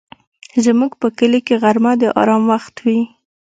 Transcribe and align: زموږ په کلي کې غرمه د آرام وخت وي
زموږ 0.65 0.91
په 1.01 1.07
کلي 1.17 1.39
کې 1.47 1.55
غرمه 1.61 1.93
د 2.01 2.03
آرام 2.21 2.43
وخت 2.51 2.75
وي 2.85 2.99